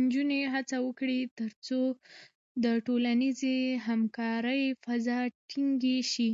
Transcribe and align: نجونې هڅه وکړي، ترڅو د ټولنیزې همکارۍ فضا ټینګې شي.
نجونې 0.00 0.40
هڅه 0.54 0.76
وکړي، 0.86 1.20
ترڅو 1.38 1.80
د 2.64 2.66
ټولنیزې 2.86 3.56
همکارۍ 3.86 4.62
فضا 4.84 5.18
ټینګې 5.48 5.98
شي. 6.12 6.30